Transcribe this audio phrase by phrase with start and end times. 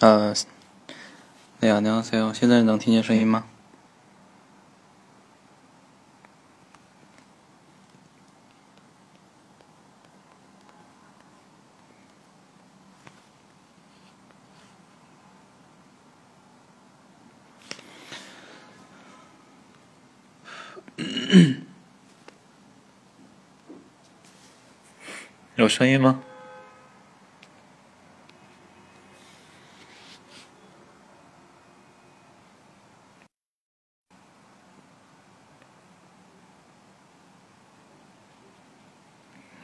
[0.00, 0.32] 呃，
[1.60, 3.44] 两两 C，现在能听见声音吗？
[25.56, 26.22] 有声音吗？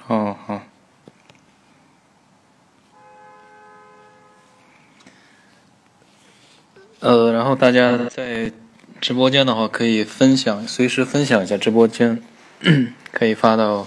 [0.09, 0.63] 哦，好。
[7.01, 8.51] 呃，然然后大家在
[9.01, 12.21] 直播间的话，可以分享，随时分享一下直播间，
[13.13, 13.87] 可以发到，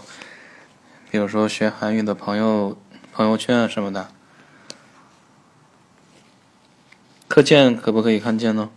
[1.11, 2.77] 比如说学韩语的朋友
[3.11, 4.11] 朋友圈啊什么的。
[7.27, 8.69] 课件可不可以看见呢？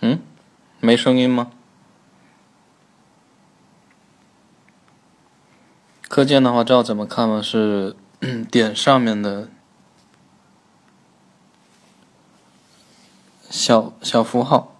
[0.00, 0.18] 嗯，
[0.80, 1.50] 没声音吗？
[6.14, 7.42] 课件的话，知道怎么看吗？
[7.42, 7.96] 是
[8.48, 9.48] 点上面的
[13.50, 14.76] 小小符号，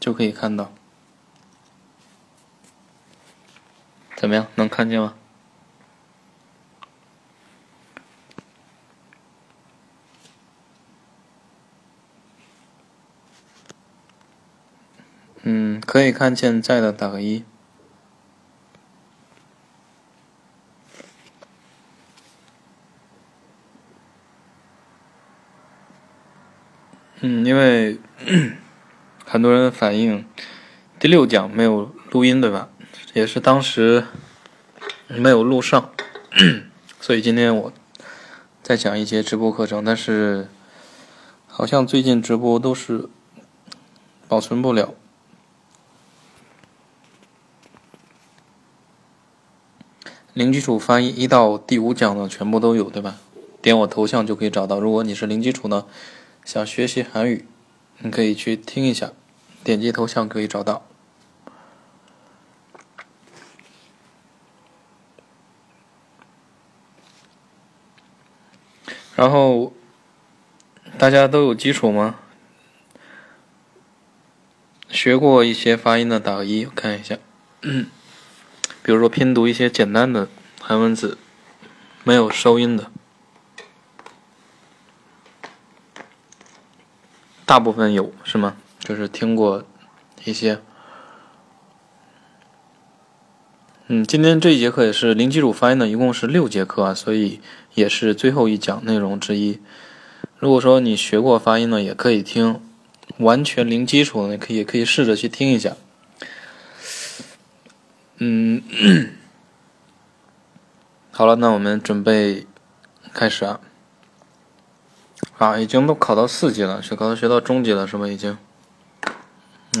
[0.00, 0.72] 就可以看到。
[4.16, 4.48] 怎么样？
[4.56, 5.14] 能看见吗？
[15.42, 17.44] 嗯，可以看见在的打个一。
[27.20, 27.98] 嗯，因为
[29.38, 30.26] 很多人反映
[30.98, 32.70] 第六讲没有录音，对吧？
[33.12, 34.04] 也是当时
[35.06, 35.92] 没有录上，
[37.00, 37.72] 所以今天我
[38.64, 40.48] 在讲一节直播课程，但是
[41.46, 43.08] 好像最近直播都是
[44.26, 44.92] 保存不了。
[50.34, 53.14] 零基础发音一到第五讲呢，全部都有，对吧？
[53.62, 54.80] 点我头像就可以找到。
[54.80, 55.84] 如果你是零基础呢？
[56.44, 57.46] 想学习韩语，
[57.98, 59.12] 你可以去听一下，
[59.68, 60.82] 点击头像可以找到。
[69.14, 69.74] 然后
[70.96, 72.18] 大家都有基础吗？
[74.88, 77.18] 学过一些发音的打个一，我看一下。
[77.60, 80.30] 比如说拼读一些简单的
[80.62, 81.18] 韩文字，
[82.04, 82.90] 没有收音的。
[87.44, 88.56] 大部分有是吗？
[88.88, 89.64] 就是听过
[90.24, 90.62] 一些。
[93.88, 97.42] 嗯，今天这一节课也是零基础发音的，一共是六节课啊，所以
[97.74, 99.60] 也是最后一讲内容之一。
[100.38, 102.62] 如果说你学过发音呢，也可以听；
[103.18, 105.76] 完全零基础的，可以可以试着去听一下。
[108.16, 108.62] 嗯，
[111.10, 112.46] 好了，那我们准备
[113.12, 113.60] 开始啊。
[115.36, 118.08] 啊，已经都考到四级了，学考到学到中级了，是吧？
[118.08, 118.38] 已经，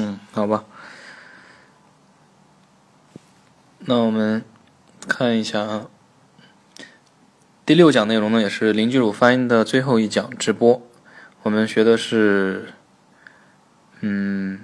[0.00, 0.64] 嗯，好吧。
[3.80, 4.44] 那我们
[5.08, 5.86] 看一下啊，
[7.66, 10.80] 第六讲内容呢，也是零基础发音的最后一讲直播。
[11.42, 12.74] 我们学的是，
[14.00, 14.60] 嗯，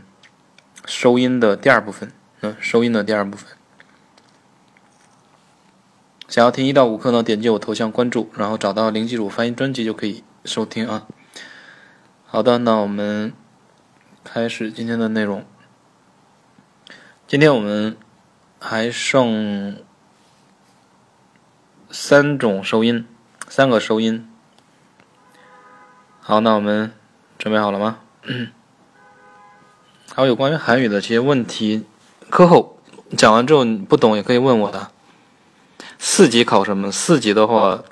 [0.86, 2.12] 收音的第二部分，
[2.42, 3.48] 嗯，收音的第二部分。
[6.28, 10.22] 想要听一到五课呢，点击我头像关注，然后找到零基础发音专辑就可以。
[10.44, 11.06] 收听啊，
[12.26, 13.32] 好的，那我们
[14.24, 15.44] 开始今天的内容。
[17.28, 17.96] 今天我们
[18.58, 19.76] 还剩
[21.90, 23.06] 三种收音，
[23.48, 24.26] 三个收音。
[26.20, 26.92] 好，那我们
[27.38, 27.98] 准备好了吗？
[30.14, 31.84] 还有有关于韩语的这些问题，
[32.30, 32.78] 课后
[33.16, 34.90] 讲完之后你不懂也可以问我的。
[35.98, 36.90] 四级考什么？
[36.90, 37.84] 四级的话。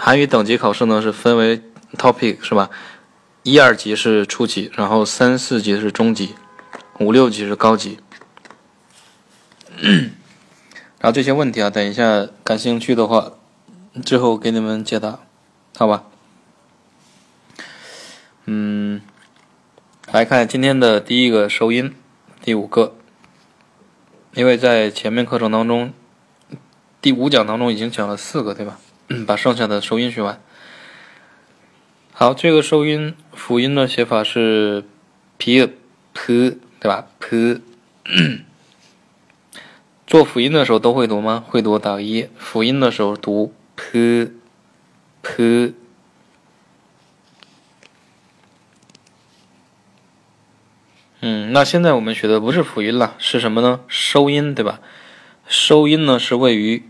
[0.00, 1.60] 韩语等级考试呢是分为
[1.96, 2.70] topic 是吧？
[3.48, 6.34] 一二级是初级，然后三四级是中级，
[7.00, 7.98] 五六级是高级。
[9.80, 13.32] 然后这些问题啊，等一下感兴趣的话，
[14.04, 15.20] 之后给你们解答，
[15.78, 16.04] 好吧？
[18.44, 19.00] 嗯，
[20.12, 21.94] 来看今天的第一个收音，
[22.42, 22.96] 第五个，
[24.34, 25.94] 因为在前面课程当中，
[27.00, 28.78] 第五讲当中已经讲了四个，对吧？
[29.26, 30.38] 把剩下的收音学完。
[32.12, 34.84] 好，这个收音辅音的写法是
[35.38, 35.64] p
[36.12, 37.60] p 对吧？p
[40.06, 41.44] 做辅音的时候都会读吗？
[41.46, 42.28] 会读打一。
[42.36, 44.32] 辅音的时候读 p
[45.22, 45.72] p。
[51.20, 53.80] 嗯，那现在我们学的不是辅音了，是什么呢？
[53.86, 54.80] 收音，对吧？
[55.46, 56.82] 收音呢是位于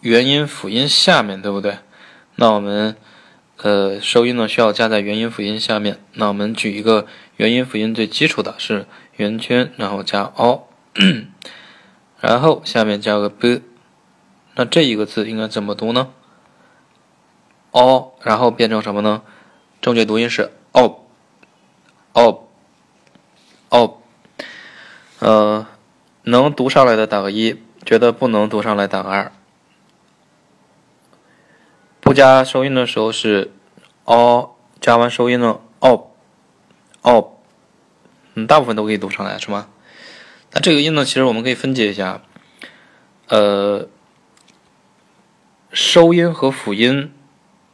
[0.00, 1.78] 元音辅音下面对不对？
[2.36, 2.96] 那我们
[3.62, 5.98] 呃收音呢需要加在元音辅音下面。
[6.14, 7.06] 那我们举一个
[7.36, 8.86] 元音辅音最基础的是
[9.16, 10.68] 圆圈，然后加 o，
[12.20, 13.62] 然后下面加个 b。
[14.54, 16.08] 那这一个字应该怎么读呢
[17.72, 19.22] ？o，然后变成什么呢？
[19.80, 22.42] 正确读音是 o，o。
[23.68, 23.98] 哦，
[25.18, 25.66] 呃，
[26.22, 29.32] 能读上来的打个一，觉得不能读上来打个二。
[32.06, 33.50] 不加收音的时候是
[34.04, 34.50] 哦，
[34.80, 36.12] 加完收音呢哦
[37.02, 37.32] 哦，
[38.34, 39.66] 嗯，大部分都可以读上来，是吗？
[40.52, 42.22] 那这个音呢，其实我们可以分解一下，
[43.26, 43.88] 呃，
[45.72, 47.12] 收音和辅音，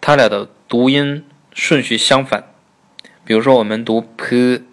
[0.00, 2.54] 它俩的读音顺序相反。
[3.26, 4.64] 比如说，我们读 p。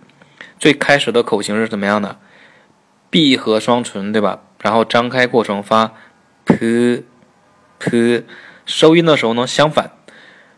[0.57, 2.17] 最开始的口型是怎么样的？
[3.09, 4.41] 闭合双唇，对吧？
[4.61, 5.91] 然后张开过程发
[6.45, 7.03] p
[7.77, 8.23] p，
[8.69, 9.91] 收音的时候呢相反，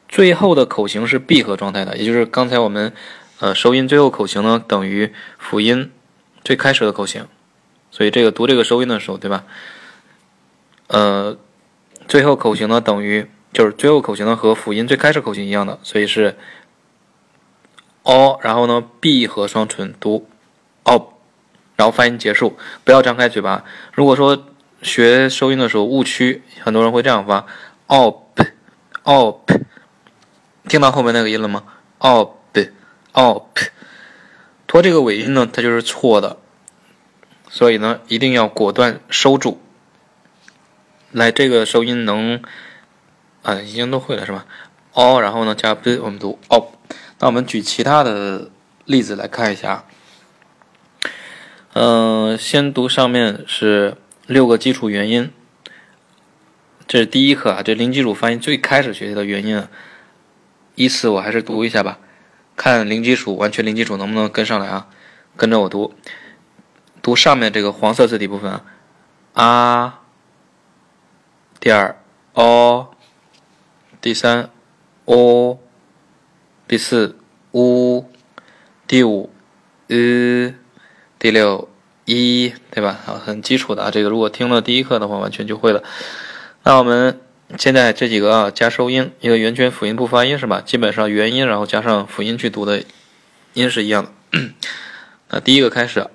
[0.09, 2.91] 最后的口型是闭合状态的，也就是刚才我们
[3.39, 5.89] 呃收音最后口型呢等于辅音
[6.43, 7.25] 最开始的口型，
[7.89, 9.45] 所以这个读这个收音的时候，对吧？
[10.87, 11.37] 呃，
[12.09, 16.35] 最后口型呢等于就是最后口型呢和辅音最开始口型一样的，所以是。
[18.03, 20.27] 哦，然后呢，闭合双唇读，
[20.85, 21.09] 哦，
[21.75, 23.63] 然后发音结束，不要张开嘴巴。
[23.93, 24.43] 如果说
[24.81, 27.45] 学收音的时候误区，很多人会这样发，
[27.91, 29.51] op，op，，
[30.69, 31.63] 听到后面那个音了吗
[31.99, 33.47] ？？op，op，，
[34.65, 36.37] 拖这个尾音呢，它就是错的，
[37.49, 39.59] 所以呢，一定要果断收住。
[41.11, 42.41] 来，这个收音能
[43.43, 44.45] 啊，已经都会了是吧？
[44.93, 46.69] 哦，然后呢加 b，我们读哦。
[47.19, 48.51] 那我们举其他的
[48.85, 49.83] 例子来看一下。
[51.73, 53.97] 嗯，先读上面是
[54.27, 55.33] 六个基础元音，
[56.87, 59.67] 这是第一课啊，这零基础发音最开始学习的元音。
[60.75, 61.99] 依次我还是读一下吧，
[62.55, 64.87] 看零基础完全零基础能不能跟上来啊？
[65.35, 65.93] 跟着我读，
[67.01, 68.63] 读上面这个黄色字体部分啊，
[69.33, 69.99] 啊。
[71.59, 71.97] 第二。
[72.33, 72.91] o，
[73.99, 74.49] 第三。
[75.05, 75.59] o。
[76.67, 77.17] 第四
[77.51, 78.05] ，u，
[78.87, 79.29] 第五
[79.89, 80.53] ，e，
[81.19, 81.67] 第六
[82.05, 82.97] ，i，对吧？
[83.05, 85.83] 啊，很基础的啊，这个如果听了第一课的话，完全就会了。
[86.63, 87.19] 那我们
[87.57, 90.61] 现在这几个啊，加收音，一个圆圈辅音不发音是吧？
[90.61, 92.83] 基本上元音然后加上辅音去读的
[93.53, 94.11] 音是一样的。
[95.29, 96.07] 那第一个开始，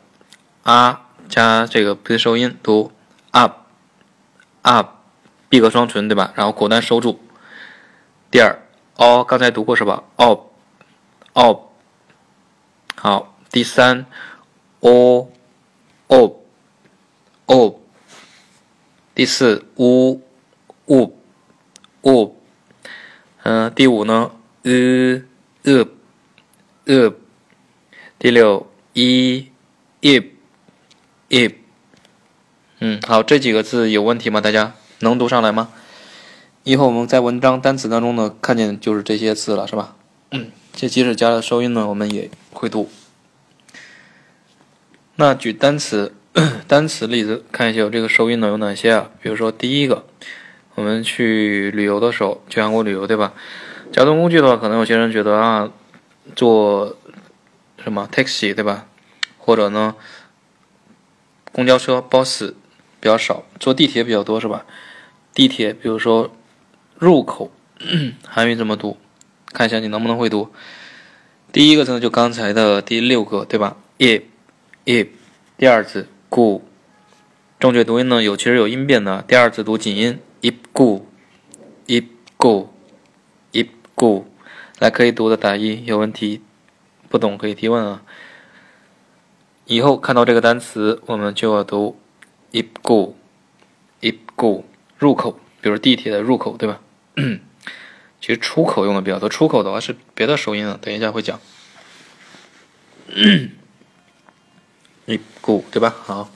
[0.63, 2.93] 啊加这个不收音读
[3.33, 4.91] up，up，
[5.49, 6.33] 闭合双唇对吧？
[6.37, 7.21] 然后口单收住。
[8.31, 8.63] 第二。
[8.99, 10.05] 哦，刚才读过是吧？
[10.17, 10.47] 哦，
[11.35, 11.69] 哦，
[12.95, 14.07] 好，第三，
[14.81, 15.29] 哦，
[16.07, 16.37] 哦，
[17.45, 17.75] 哦，
[19.15, 20.23] 第四，呜，
[20.87, 21.19] 呜，
[22.03, 22.37] 呜，
[23.43, 24.31] 嗯，第五呢？
[24.63, 25.23] 呃，
[25.63, 25.87] 呃，
[26.85, 27.15] 呃，
[28.19, 29.49] 第六，一，
[30.01, 30.33] 一，
[31.29, 31.55] 一，
[32.81, 34.41] 嗯，好，这几个字有问题吗？
[34.41, 35.71] 大家能读上来吗？
[36.65, 39.97] 以后我们在文章单词当中呢，看见就是这些字了，是吧？
[40.73, 42.91] 这即使加了收音呢，我们也会读。
[45.15, 46.15] 那举单词
[46.67, 49.11] 单词例子看一下，有这个收音呢有哪些啊？
[49.23, 50.07] 比如说第一个，
[50.77, 53.33] 我们去旅游的时候，去韩国旅游，对吧？
[53.91, 55.69] 交通工具的话，可能有些人觉得啊，
[56.37, 56.97] 坐
[57.83, 58.87] 什么 taxi 对吧？
[59.39, 59.97] 或者呢，
[61.51, 62.55] 公交车 bus
[63.01, 64.65] 比较少，坐地铁比较多，是吧？
[65.35, 66.31] 地铁，比如说。
[66.99, 67.53] 入口，
[68.27, 68.97] 韩语怎么读？
[69.53, 70.51] 看一下你能不能会读。
[71.53, 75.07] 第一个字呢就刚才的第六个，对吧？i，i。
[75.59, 76.63] 第二字 gu，
[77.61, 79.23] 正确读音呢有其实有音变的。
[79.29, 84.25] 第二字读紧音 i gu，i gu，i gu。
[84.79, 86.41] 来，可以读的打一，有问题
[87.09, 88.03] 不懂可以提问啊。
[89.65, 91.99] 以后看到这个单词，我们就要读
[92.53, 94.63] i gu，i gu。
[94.99, 96.81] 入口，比如地铁的入口，对吧？
[98.21, 101.41] 其实出口用的比较多，出口的话是别的收音啊，等一下会讲。
[105.07, 105.93] 一股对吧？
[106.05, 106.31] 好，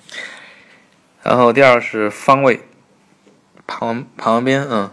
[1.22, 2.60] 然后第二是方位，
[3.70, 4.90] 旁旁边，嗯，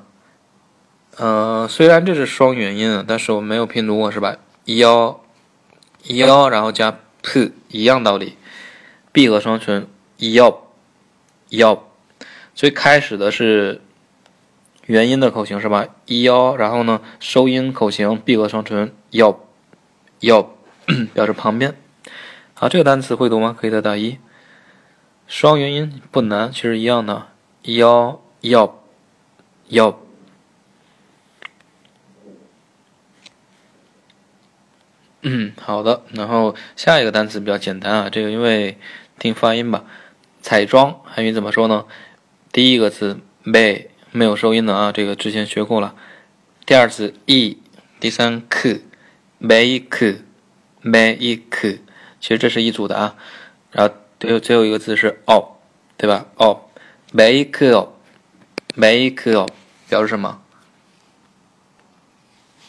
[1.18, 4.38] 呃，虽然这是双元音，但是我没有拼读过是吧？
[4.66, 5.20] 幺
[6.04, 8.38] 幺，然后加 p 一样道理，
[9.12, 10.68] 闭合双唇要
[11.50, 11.86] 要，
[12.54, 13.82] 最开始的是
[14.86, 15.88] 元音的口型是吧？
[16.06, 19.40] 一幺，然后呢收音口型闭合双唇要
[20.20, 20.54] 要
[21.16, 21.76] 表示旁边。
[22.54, 23.58] 好，这个单词会读吗？
[23.60, 24.20] 可以得到一。
[25.26, 27.28] 双元音不难，其实一样的，
[27.64, 28.84] 要要
[29.68, 30.00] 要。
[35.22, 36.04] 嗯，好的。
[36.14, 38.78] 然后下一个单词比较简单啊，这个因为
[39.20, 39.84] 听发音吧。
[40.42, 41.86] 彩妆韩语怎么说呢？
[42.54, 45.96] 第一个字 may 没有收音的啊，这个之前学过了。
[46.66, 47.58] 第二次 e，
[48.00, 48.82] 第三 k
[49.40, 50.20] make
[50.82, 51.80] make，
[52.22, 53.16] 其实这是一组的啊。
[53.72, 55.58] 然后最后最后一个字是 o，
[55.98, 56.70] 对吧？o
[57.12, 57.97] make o
[58.78, 59.48] make o
[59.90, 60.40] 表示什么？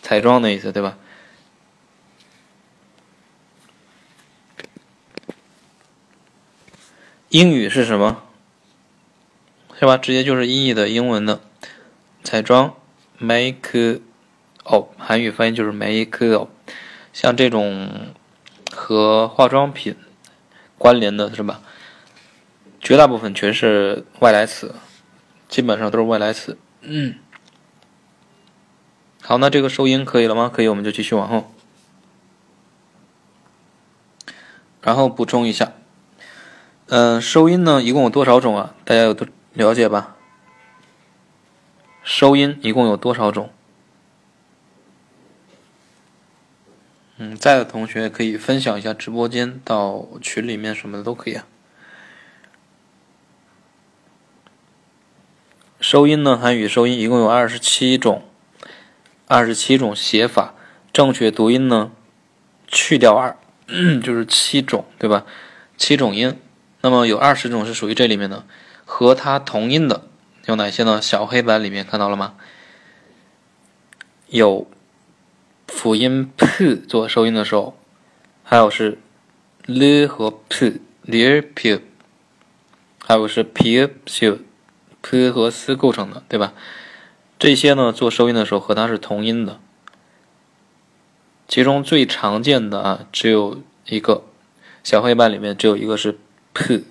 [0.00, 0.96] 彩妆的意思，对吧？
[7.28, 8.22] 英语是什么？
[9.78, 9.98] 是吧？
[9.98, 11.42] 直接就是音译的英文的
[12.24, 12.74] 彩妆
[13.18, 14.00] ，make
[14.64, 14.94] up。
[14.96, 16.48] 韩语翻译就是 make up。
[17.12, 18.14] 像这种
[18.72, 19.94] 和化妆品
[20.78, 21.60] 关联的是吧？
[22.80, 24.74] 绝大部分全是外来词，
[25.48, 26.58] 基本上都是外来词。
[26.82, 27.16] 嗯。
[29.22, 30.50] 好，那这个收音可以了吗？
[30.52, 31.52] 可以，我们就继续往后。
[34.80, 35.72] 然后补充一下。
[36.86, 38.74] 嗯，收音呢，一共有多少种啊？
[38.84, 40.16] 大家有多了解吧？
[42.02, 43.50] 收音一共有多少种？
[47.18, 51.46] 嗯，在的同学可以分享一下直播间到群里面什么的都可以啊。
[55.90, 58.22] 收音呢，韩语收音一共有二十七种，
[59.26, 60.52] 二十七种写法，
[60.92, 61.92] 正确读音呢，
[62.66, 63.38] 去掉二，
[64.04, 65.24] 就是七种，对吧？
[65.78, 66.38] 七种音。
[66.82, 68.44] 那么有二十种是属于这里面的，
[68.84, 70.02] 和它同音的
[70.44, 71.00] 有哪些呢？
[71.00, 72.34] 小黑板里面看到了吗？
[74.28, 74.68] 有
[75.68, 77.74] 辅音 p 做收音的时候，
[78.44, 78.98] 还有是
[79.64, 81.80] l 和 p，l p，
[83.02, 84.38] 还有是 p p
[85.08, 86.52] p 和 s 构成的，对吧？
[87.38, 89.58] 这些呢做收音的时候和它是同音的，
[91.46, 94.24] 其中最常见的啊只有一个，
[94.82, 96.18] 小黑板里面只有一个是。
[96.54, 96.82] p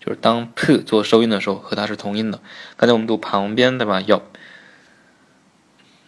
[0.00, 2.40] 就是当 p 做收音的时候，和它是同音的。
[2.76, 4.00] 刚才我们读旁边，对吧？
[4.00, 4.20] 要，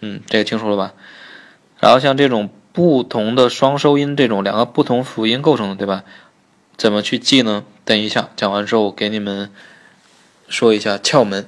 [0.01, 0.95] 嗯，这个清楚了吧？
[1.79, 6.03] 然后像这种不同的双收音，这种两个不同辅音构成的，对吧？
[6.77, 7.65] 怎么去记呢？
[7.85, 9.53] 等一下讲完之后，我给你们
[10.49, 11.47] 说一下窍门。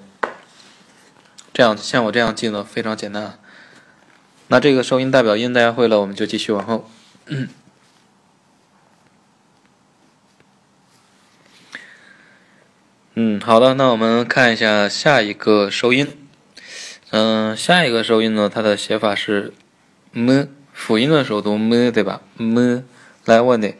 [1.56, 3.38] 这样像我这样记呢，非常简单。
[4.48, 6.86] 那这个收音代表音大家会了，我们就继续往后。
[13.14, 16.28] 嗯，好的，那我们看一下下一个收音。
[17.12, 19.54] 嗯，下一个收音呢，它的写法是
[20.12, 22.82] m，辅音的时候读 m，对吧？m，
[23.25, 23.76] 来问你，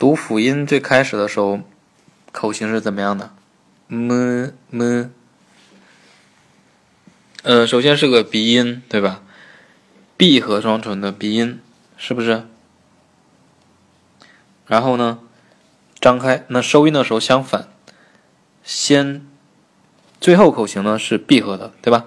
[0.00, 1.60] 读辅音最开始的时候，
[2.32, 3.30] 口型是怎么样的
[3.86, 5.10] ？m m，
[7.42, 9.22] 呃，首先是个鼻音，对吧？
[10.18, 11.58] 闭合双唇的鼻音，
[11.96, 12.46] 是不是？
[14.66, 15.20] 然后呢，
[15.98, 17.68] 张开，那收音的时候相反。
[18.62, 19.26] 先，
[20.20, 22.04] 最后口型呢是闭合的，对吧？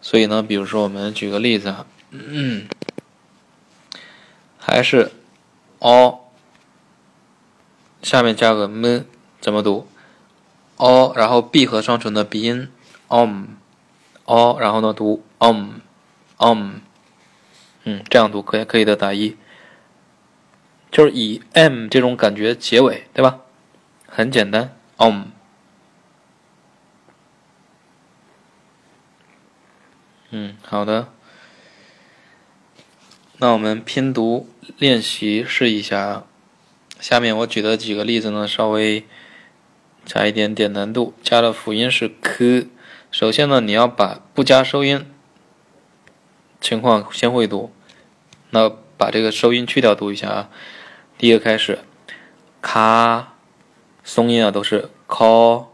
[0.00, 2.66] 所以呢，比如说我们举个例子啊，嗯，
[4.58, 5.12] 还是
[5.78, 6.18] o，
[8.02, 9.02] 下面加个 m，
[9.40, 9.86] 怎么读
[10.78, 12.68] ？o，然后闭合双唇的鼻音
[14.24, 16.70] 哦然后呢读 om，om，
[17.84, 19.36] 嗯，这样读可以可以的打一，
[20.90, 23.40] 就是以 m 这种感觉结尾，对吧？
[24.06, 25.24] 很简单，om。
[30.30, 31.08] 嗯，好的。
[33.38, 34.48] 那我们拼读
[34.78, 36.24] 练习试一下。
[37.00, 39.04] 下面我举的几个例子呢，稍微
[40.04, 41.12] 加一点点难度。
[41.22, 42.68] 加的辅音是 k。
[43.12, 45.04] 首先呢，你要把不加收音
[46.62, 47.70] 情况先会读。
[48.48, 50.48] 那把这个收音去掉，读一下啊。
[51.18, 51.80] 第一个开始，
[52.62, 53.34] 卡，
[54.02, 55.66] 松音啊都是 call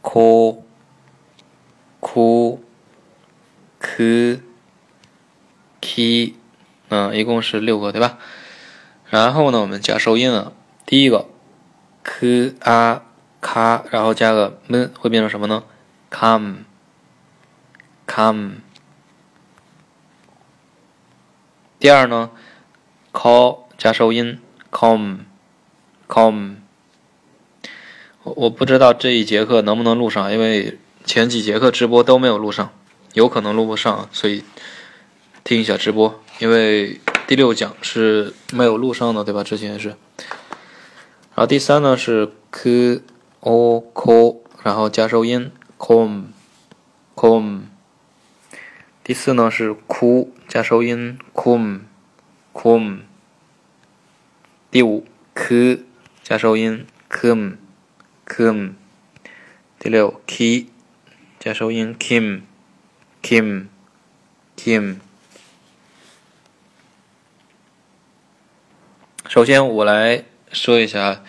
[0.00, 0.60] call
[3.80, 4.38] kk
[6.90, 8.18] 嗯，一共是六个，对吧？
[9.10, 10.52] 然后呢，我们加收音啊。
[10.86, 11.26] 第一个
[12.04, 13.02] k a
[13.40, 15.64] 卡然后加个 m，会变成什么呢
[16.14, 16.58] ？come
[18.06, 18.52] come。
[21.80, 22.30] 第二呢
[23.12, 24.38] ，call 加收音
[24.70, 25.24] ，come
[26.08, 26.54] com。
[28.22, 32.70] 我我不知道这一节课能不能录上，因为前几节课直播都没有录上，
[33.12, 34.44] 有可能录不上，所以
[35.42, 36.22] 听一下直播。
[36.38, 39.42] 因为第六讲是没有录上的，对吧？
[39.42, 39.88] 之前是。
[39.88, 43.02] 然后第三呢是 k
[43.40, 45.50] o k，然后加收音
[45.86, 46.28] com
[47.14, 47.64] com。
[49.02, 51.80] 第四呢是 ku 加收音 kum
[52.54, 53.00] kum。
[54.70, 55.82] 第五 k
[56.22, 57.58] 加收音 kum
[58.26, 58.72] kum。
[59.78, 60.68] 第六 k
[61.38, 62.40] 加收音 kim
[63.22, 63.66] kim
[64.56, 64.96] kim。
[69.28, 71.22] 首先我来说一下，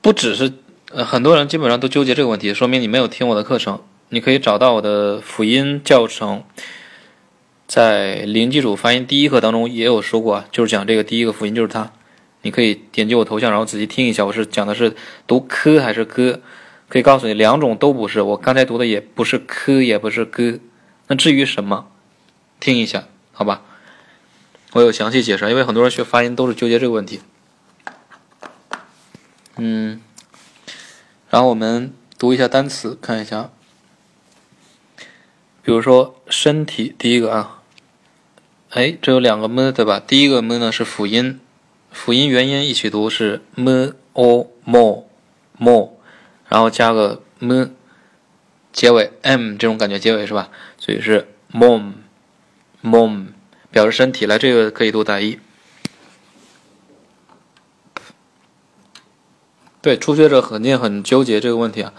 [0.00, 0.52] 不只是
[0.94, 3.80] 呃很多人基本上都纠结这个问题，说明你没有听我的课程。
[4.10, 6.44] 你可以找到我的辅音教程，
[7.66, 11.90] 在零基础发音第一课当中也有说过啊，就是讲这个第一个辅音就是它。
[12.42, 14.94] 你可以点击我头像，然后仔细听一下，我是讲的是
[15.26, 16.40] 读科还是歌，
[16.88, 18.20] 可以告诉你两种都不是。
[18.20, 20.58] 我刚才读的也不是科，也不是歌。
[21.06, 21.86] 那至于什么，
[22.60, 23.62] 听一下，好吧？
[24.72, 27.20] 我有详细解释，因为很多人学发音都是纠结这个问题。
[29.56, 30.00] 嗯，
[31.32, 33.50] 然后我们读一下单词，看一下。
[35.62, 37.62] 比如说身体，第一个啊，
[38.68, 39.98] 哎，这有两个 m 对吧？
[39.98, 41.40] 第一个 m 呢是辅音，
[41.90, 45.04] 辅音元音一起读是 m o mo
[45.58, 45.92] mo，
[46.50, 47.68] 然后加个 m，
[48.70, 50.50] 结尾 m 这种感觉结尾是吧？
[50.76, 51.92] 所以是 mom
[52.82, 53.28] mom，
[53.70, 54.26] 表示身体。
[54.26, 55.38] 来，这个可以读打一。
[59.82, 61.92] 对，初学者肯定很纠结这个问题啊，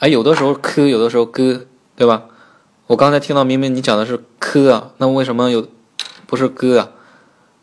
[0.00, 2.24] 哎，有的时候 k，有的时候 g，对吧？
[2.88, 5.66] 我刚才听到明明你讲的是科啊，那为什么有
[6.26, 6.90] 不是歌啊？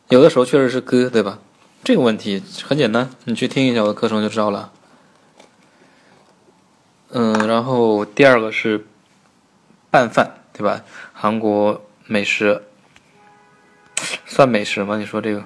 [0.08, 1.38] 有的时候确实是歌，对吧？
[1.84, 4.72] 这个问题很简单，你去听一下我的课程就知道了。
[7.12, 8.88] 嗯，然后第二个是
[9.92, 10.82] 拌饭，对吧？
[11.14, 12.64] 韩国美食
[14.26, 14.98] 算美食吗？
[14.98, 15.44] 你说这个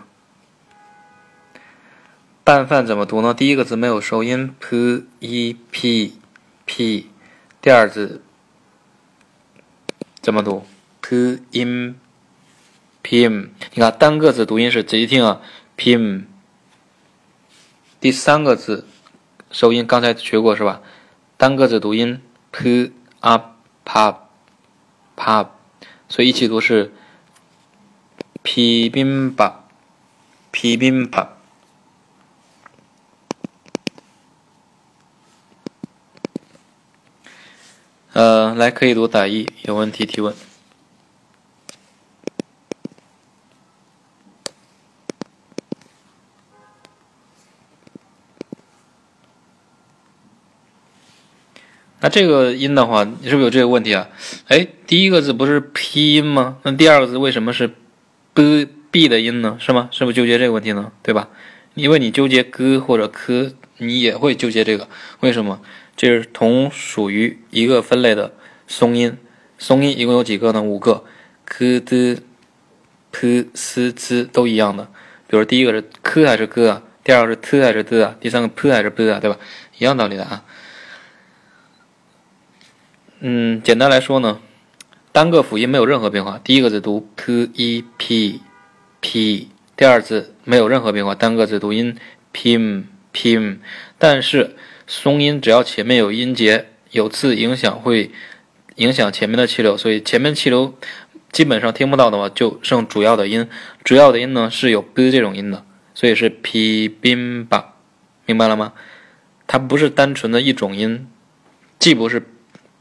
[2.44, 3.34] 拌饭怎么读呢？
[3.34, 6.14] 第一个字没有收音，p e p
[6.66, 7.10] p，
[7.62, 8.22] 第二字。
[10.22, 10.66] 怎么读
[11.02, 11.94] ？p im
[13.02, 15.42] pim，你看单个字读音是仔细听啊
[15.78, 16.24] ，pim。
[18.02, 18.86] 第三个字
[19.50, 20.82] 收音刚才学过是吧？
[21.38, 23.38] 单个字读音 p a
[23.86, 24.16] p
[25.16, 25.50] p，
[26.10, 26.92] 所以一起读是
[28.42, 29.54] p bim ba
[30.52, 31.28] p bim ba。
[38.14, 40.36] 呃，来可以读打一，有问题提问。
[52.02, 54.08] 那这个音的话，你是不是有这个问题啊？
[54.48, 56.58] 哎，第一个字不是 P 音吗？
[56.62, 57.74] 那第二个字为什么是
[58.36, 59.58] B B 的音呢？
[59.60, 59.90] 是吗？
[59.92, 60.92] 是不是纠结这个问题呢？
[61.02, 61.30] 对吧？
[61.74, 64.88] 因为你纠结 G 或者 K，你也会纠结这个，
[65.22, 65.62] 为什么？
[65.96, 68.34] 这是同属于一个分类的
[68.68, 69.16] 松音，
[69.60, 70.62] 松音一共有几个呢？
[70.62, 71.06] 五个
[71.46, 72.20] ，k、d、
[73.12, 74.90] p、s、z 都一样的。
[75.28, 76.82] 比如第一个是 k 还是 g 啊？
[77.04, 78.16] 第二个是 t 还是 d 啊？
[78.20, 79.20] 第三个 p 还是 b 啊？
[79.20, 79.38] 对吧？
[79.78, 80.44] 一样道理的啊。
[83.20, 84.40] 嗯，简单来说呢，
[85.12, 86.42] 单个辅音没有任何变化。
[86.44, 88.42] 第一个字读 p、e、p、
[89.00, 91.96] p，第二字没有任何变化，单个字读音
[92.34, 93.60] pim、pim，
[94.00, 94.56] 但是。
[94.86, 98.12] 松音只要前面有音节有字影响，会
[98.76, 100.78] 影响前面的气流，所以前面气流
[101.32, 103.50] 基本上听不到的话，就剩主要的音。
[103.84, 107.66] 主要的音呢是有 b 这种音的，所以是 p bim ba，
[108.26, 108.74] 明白了吗？
[109.48, 111.08] 它不是单纯的一种音，
[111.80, 112.26] 既不是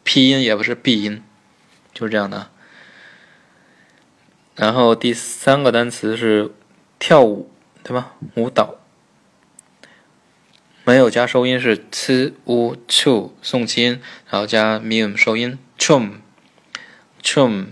[0.05, 1.23] p 音，也不是 b 音，
[1.95, 2.51] 就是这样的。
[4.55, 6.53] 然后第三个单词是
[6.99, 7.51] 跳舞，
[7.83, 8.15] 对吧？
[8.35, 8.82] 舞蹈。
[10.85, 16.15] 没有加收音是 c u chu 送气音，然后加 mium 收音 chum
[17.23, 17.67] chum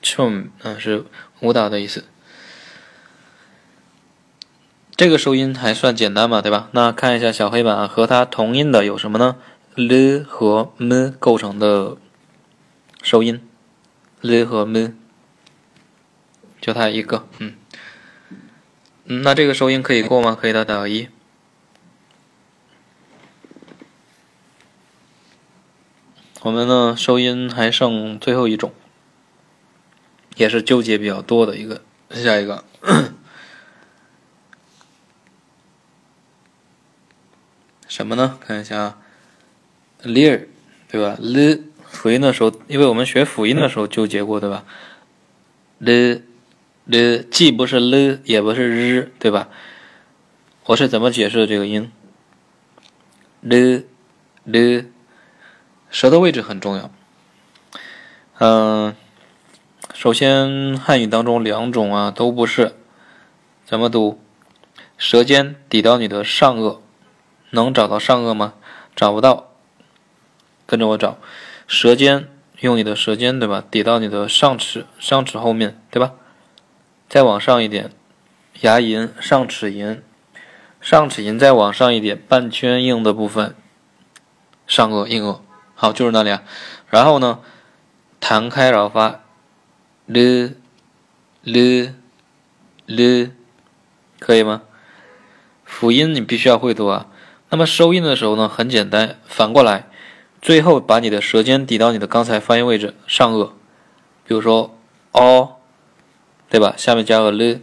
[0.00, 1.04] chum 啊是
[1.40, 2.04] 舞蹈的意思。
[4.94, 6.68] 这个收音还算简单嘛，对吧？
[6.72, 9.36] 那看一下小黑板啊和它同音的有什么呢
[9.74, 11.96] ？l 和 m 构成的
[13.02, 13.40] 收音
[14.22, 14.92] ，l 和 m
[16.60, 17.54] 就它一个，嗯，
[19.22, 20.36] 那这个收音可以过吗？
[20.40, 21.08] 可以的，打个一。
[26.48, 28.72] 我们呢，收音还剩最后一种。
[30.36, 32.64] 也是纠结比较多的一个，下一个。
[37.86, 38.38] 什么呢？
[38.40, 38.98] 看一下啊
[40.02, 40.46] ，LIR
[40.90, 44.64] 对吧？L 辅音的时候，因为我们学辅音的时候纠结过，对吧
[45.80, 49.50] ？L，L 既不是 L，也不是 R，对吧？
[50.64, 51.92] 我是怎么解释这个音
[53.42, 54.84] ？L，L。
[55.90, 56.90] 舌头位置很重要。
[58.38, 58.94] 嗯，
[59.94, 62.76] 首先汉语当中两种啊都不是，
[63.64, 64.20] 怎么读？
[64.96, 66.78] 舌尖抵到你的上颚，
[67.50, 68.54] 能找到上颚吗？
[68.96, 69.52] 找不到，
[70.66, 71.18] 跟着我找。
[71.66, 72.28] 舌尖
[72.60, 73.64] 用你的舌尖，对吧？
[73.70, 76.14] 抵到你的上齿，上齿后面，对吧？
[77.08, 77.90] 再往上一点，
[78.62, 80.00] 牙龈、上齿龈，
[80.80, 83.54] 上齿龈再往上一点，半圈硬的部分，
[84.66, 85.40] 上颚、硬腭，
[85.80, 86.42] 好，就是那里啊。
[86.90, 87.38] 然后呢？
[88.20, 89.20] 弹开然后发
[90.06, 90.50] ，l
[91.44, 91.94] l
[92.86, 93.30] l，
[94.18, 94.62] 可以吗？
[95.64, 97.06] 辅音你必须要会读啊。
[97.50, 99.88] 那么收音的时候呢，很简单，反过来，
[100.42, 103.52] 最后把你的舌尖抵到你的刚才发音位置上颚，
[104.26, 104.76] 比如说
[105.12, 105.60] o，
[106.50, 106.74] 对吧？
[106.76, 107.60] 下面加个 l，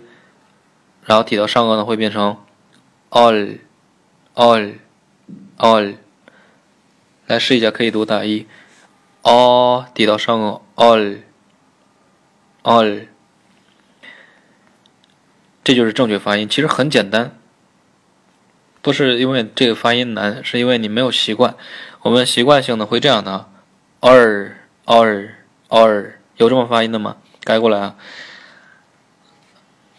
[1.04, 2.38] 然后抵到上颚呢，会变成
[3.10, 3.60] all
[4.36, 4.76] all
[5.58, 5.96] all。
[7.28, 8.46] 来试一下，可以读打一。
[9.24, 10.62] 哦，抵到上颚
[12.64, 13.08] ，all，all，
[15.64, 16.48] 这就是正确发音。
[16.48, 17.36] 其实很简单，
[18.84, 21.56] 不是因为这个发音难，是因为你没有习惯。
[22.04, 23.50] 我们习惯性的会这样的
[24.02, 25.34] ，r，r，r，
[26.38, 27.18] 有这么发音的吗？
[27.44, 27.96] 改过来啊。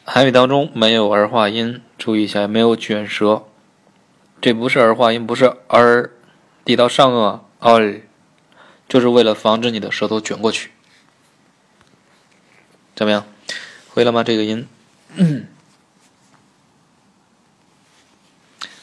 [0.05, 3.43] 韩语当中没有儿化音，注意一下，没有卷舌，
[4.41, 6.11] 这不是儿化音，不是儿
[6.67, 7.81] 抵到上颚凹。
[8.89, 10.71] 就是为了防止你的舌头卷过去，
[12.95, 13.27] 怎么样？
[13.89, 14.23] 会了吗？
[14.23, 14.69] 这个音？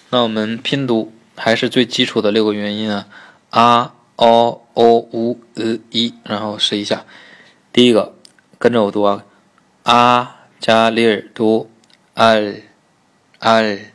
[0.10, 3.08] 那我们拼读还是最基础的六个元音啊
[3.52, 7.06] ，a、o、o、u、e、i，然后试一下。
[7.72, 8.14] 第一个，
[8.60, 9.24] 跟着我读啊
[9.84, 11.72] ，a 加 lir 读
[12.16, 13.93] al，al。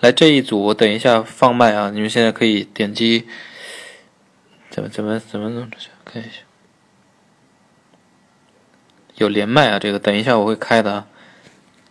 [0.00, 1.90] 来这一组，我等一下放麦啊！
[1.90, 3.28] 你们现在可以点击，
[4.70, 5.90] 怎么怎么怎么弄出去？
[6.06, 6.40] 看一下，
[9.16, 9.78] 有连麦啊！
[9.78, 11.06] 这个等一下我会开的啊，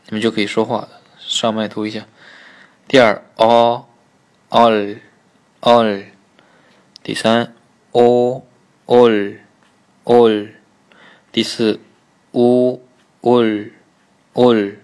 [0.08, 2.08] 你们就可以说话上麦读一下。
[2.88, 3.86] 第二，all
[4.50, 4.98] all
[5.62, 6.06] all，
[7.04, 7.54] 第三
[7.92, 8.42] ，all
[8.88, 9.38] all
[10.04, 10.50] all，
[11.32, 11.80] 第四
[12.32, 12.80] ，all
[13.22, 13.70] all
[14.34, 14.76] all，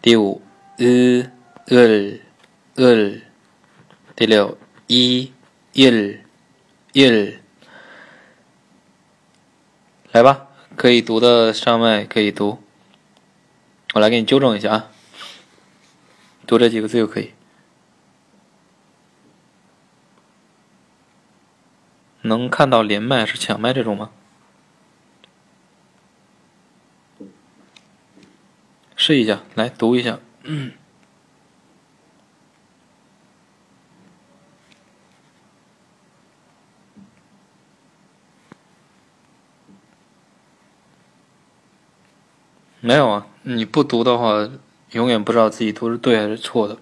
[0.00, 0.40] 第五
[0.78, 1.28] ，uh
[1.66, 2.25] uh。
[2.76, 3.22] 을
[4.14, 5.32] 第六一
[5.72, 6.20] il
[6.92, 7.38] il
[10.12, 12.62] 来吧，可以读的上麦可以读，
[13.94, 14.90] 我来给你纠正一下啊，
[16.46, 17.32] 读这几个字就可以。
[22.22, 24.10] 能看到连麦是抢麦这种吗？
[28.96, 30.18] 试一下，来读一下。
[30.42, 30.72] 嗯
[42.86, 44.48] 没有啊，你不读的话，
[44.92, 46.78] 永远不知道自己读是对还是错的。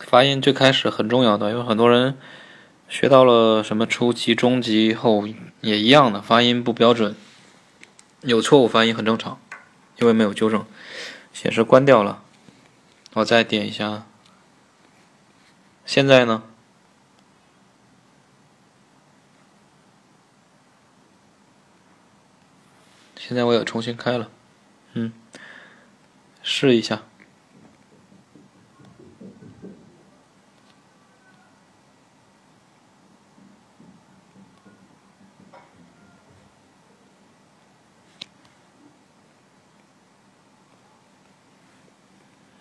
[0.00, 2.18] 发音最开始很重要的，因为很多人
[2.88, 5.28] 学到了什么初级、中级后
[5.60, 7.14] 也一样的发音不标准，
[8.22, 9.38] 有错误发音很正常，
[10.00, 10.66] 因为没有纠正。
[11.32, 12.20] 显示关掉了，
[13.12, 14.04] 我再点一下。
[15.86, 16.42] 现在呢？
[23.30, 24.28] 现在我也重新开了，
[24.94, 25.12] 嗯，
[26.42, 27.02] 试一下，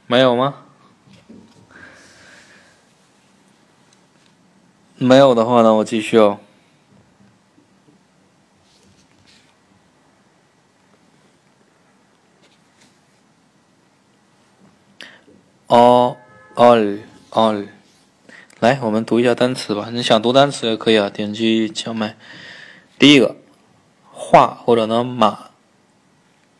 [0.05, 0.65] 没有吗？
[4.97, 6.39] 没有的话呢，我继续哦。
[15.69, 16.17] all
[16.69, 16.99] all
[17.31, 17.67] all，
[18.59, 19.89] 来，我们读一下单词吧。
[19.91, 22.15] 你想读单词也可以啊，点击抢麦。
[22.99, 23.37] 第一个，
[24.11, 25.49] 画或者呢马，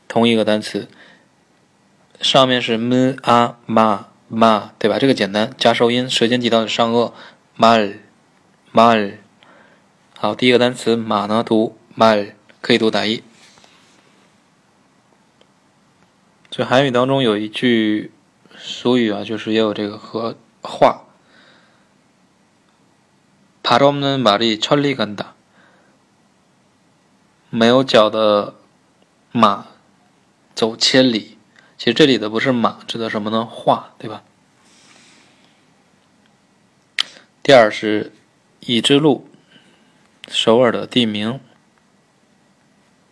[0.08, 0.88] 同一个单词，
[2.19, 4.98] 上面是 m a ma ma，对吧？
[4.98, 7.12] 这个简单，加收音，舌尖抵到上颚
[7.56, 7.98] ，mal
[8.74, 9.13] mal。
[10.17, 13.22] 好，第一个单词马呢读 mal，可以读打一。
[16.50, 18.12] 就韩语当中有一句
[18.59, 21.03] 俗语啊，就是也有这个和话。
[23.62, 25.29] 발없는말이천리간 다。
[27.51, 28.57] 没有脚的
[29.33, 29.69] 马
[30.55, 31.38] 走千里。
[31.79, 33.45] 其实这里的不是马，指的什么呢？
[33.45, 34.23] 话，对吧？
[37.43, 38.12] 第二是
[38.61, 39.29] 已知路，
[40.29, 41.40] 首尔的地名。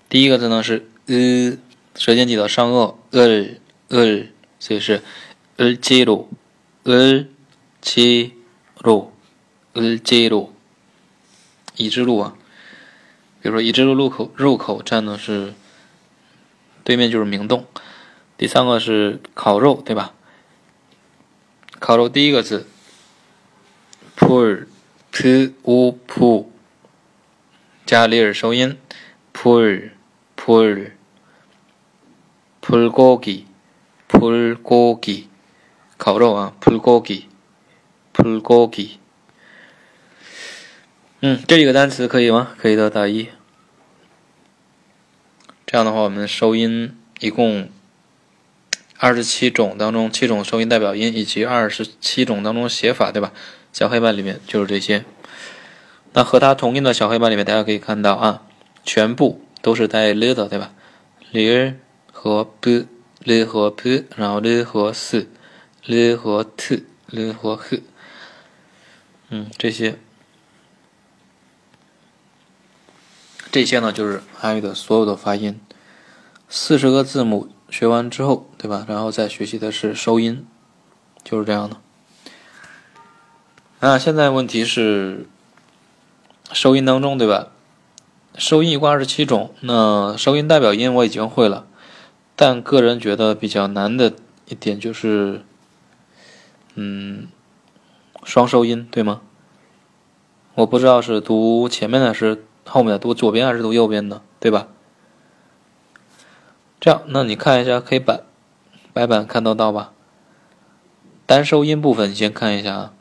[0.08, 1.58] 第一个字呢是呃，
[1.94, 3.46] 舌尖挤到上颚，呃
[3.88, 4.26] 呃，
[4.58, 5.02] 所以是
[5.56, 6.28] 呃지 로，
[6.84, 7.26] 呃
[7.80, 8.32] 지
[8.80, 9.12] 로，
[9.74, 10.50] 呃지 로，
[11.76, 12.36] 已知路啊。
[13.40, 15.54] 比如说已知路路口入口站呢是
[16.84, 17.66] 对面就是明洞。
[18.36, 20.14] 第三个是烤肉，对吧？
[21.78, 22.66] 烤肉第一个字，
[24.16, 24.66] pul
[25.10, 26.50] p u p
[27.84, 28.78] 加里尔收音，
[29.32, 29.90] pul
[30.36, 30.92] pul
[32.60, 33.44] pulgogi
[34.08, 35.25] pulgogi
[35.97, 37.23] 烤肉啊，pulgogi
[38.13, 38.91] pulgogi。
[41.21, 42.53] 嗯，这几个单词可以吗？
[42.57, 43.29] 可以的，打一。
[45.65, 47.69] 这样的话，我们收音一共。
[48.99, 53.31] 二十七种当中，七种收音代表音，以及二十七种当中写法，对吧？
[53.71, 55.05] 小黑板里面就是这些。
[56.13, 58.41] 那和它同音的小黑板里面，大家可以看到啊，
[58.83, 60.73] 全部都是带 l 的，对吧
[61.31, 61.75] ？l
[62.11, 64.91] 和 b，l 和 p，然后 l 和
[65.87, 67.81] s，l 和 t，l 和 h。
[69.29, 69.97] 嗯，这些，
[73.49, 75.59] 这些呢就是韩语的所有的发音，
[76.49, 77.49] 四十个字母。
[77.69, 78.85] 学完之后，对吧？
[78.87, 80.47] 然后再学习的是收音，
[81.21, 81.77] 就是这样的。
[83.81, 85.27] 啊，现在问题是
[86.53, 87.49] 收音当中，对吧？
[88.37, 91.67] 收音一共二十七种，那收音代表音我已经会了，
[92.37, 94.13] 但个人觉得比较难的
[94.47, 95.43] 一点就是，
[96.79, 97.27] 嗯，
[98.23, 99.21] 双收音，对吗？
[100.53, 104.67] 我不知道是读前面的，是后面的，读左边还是读右边的，对吧？
[106.79, 108.21] 这样，那你看一下黑板，
[108.93, 109.91] 白板看得到吧？
[111.25, 112.93] 单收音部分，你先看一下啊。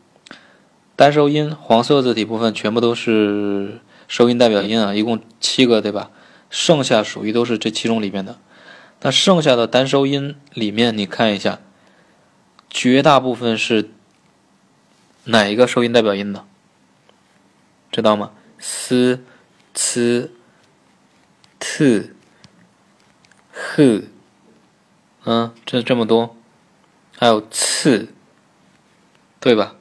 [0.96, 6.10] 单收音黄色字体部分全部都是收音代表音啊，一共七个，对吧？
[6.48, 8.38] 剩下属于都是这其中里面的。
[9.02, 11.60] 那剩下的单收音里面，你看一下，
[12.70, 13.90] 绝大部分是
[15.24, 16.44] 哪一个收音代表音的？
[17.90, 19.22] 知道吗？s、
[19.74, 20.30] c、
[21.58, 22.10] t。
[23.58, 24.02] 呵，
[25.24, 26.36] 嗯，这这么多，
[27.16, 28.12] 还有次，
[29.40, 29.74] 对吧？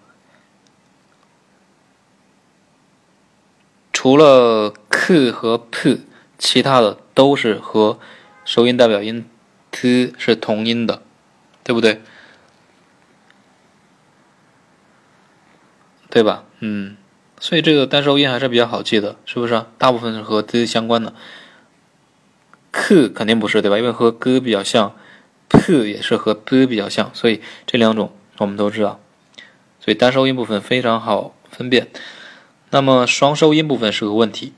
[3.92, 6.06] 除了 k 和 p，
[6.38, 8.00] 其他的都是和
[8.46, 9.30] 收音代表音
[9.72, 11.04] t 是同音的，
[11.64, 12.02] 对不对？
[16.16, 16.46] 对吧？
[16.62, 16.96] 嗯，
[17.42, 19.66] 所以这个单收音还是比较好记的，是不是？
[19.78, 21.14] 大部分是和 t 相关的。
[22.72, 23.78] k 肯定不是对吧？
[23.78, 24.96] 因为和 g 比较像
[25.50, 29.02] ，p 也是和 b 比较像，所以这两种我们都知道。
[29.82, 31.90] 所以单收音部分非常好分辨。
[32.70, 34.54] 那么双收音部分是个问题。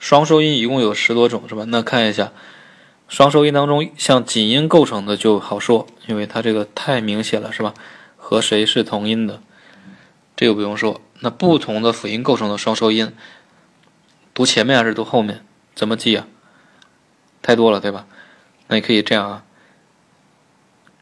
[0.00, 1.64] 双收音一共有十多种，是吧？
[1.68, 2.32] 那看一下
[3.08, 7.74] 双收音当中，像紧音构成的就好说，因为它这个太明显了，是吧？
[8.16, 9.42] 和谁是同音的？
[10.38, 11.00] 这个不用说。
[11.18, 13.12] 那不同的辅音构成的双收音，
[14.32, 15.44] 读前面还是读后面？
[15.74, 16.28] 怎么记啊？
[17.42, 18.06] 太多了，对吧？
[18.68, 19.44] 那你可以这样啊，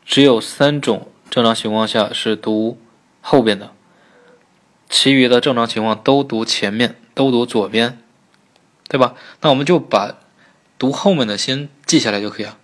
[0.07, 2.81] 只有三种正常情况下是读
[3.21, 3.75] 后边的，
[4.89, 8.03] 其余的正常情况都读前面，都读左边，
[8.89, 9.15] 对吧？
[9.43, 10.17] 那我们就把
[10.79, 12.57] 读后面的先记下来就可以了。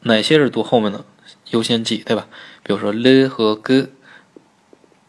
[0.00, 1.04] 哪些是读后面的，
[1.50, 2.26] 优先记，对吧？
[2.64, 3.92] 比如说 l 和 g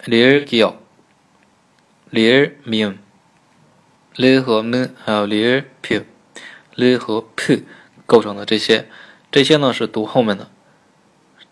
[0.08, 6.02] Lir gyo，lir min，l 和 m 还有 lir p。
[6.76, 7.66] l 和 p
[8.06, 8.88] 构成的这些，
[9.30, 10.50] 这些呢是读后面的，